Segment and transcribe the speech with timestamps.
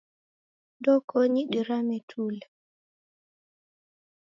[0.79, 2.45] Ndokonyi dirame tule.